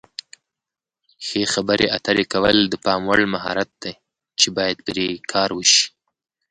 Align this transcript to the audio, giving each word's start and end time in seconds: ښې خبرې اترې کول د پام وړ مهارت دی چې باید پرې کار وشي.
ښې 1.25 1.41
خبرې 1.53 1.87
اترې 1.97 2.25
کول 2.33 2.57
د 2.67 2.73
پام 2.85 3.01
وړ 3.09 3.19
مهارت 3.33 3.69
دی 3.83 3.93
چې 4.39 4.47
باید 4.57 4.77
پرې 4.87 5.07
کار 5.31 5.49
وشي. 5.57 5.85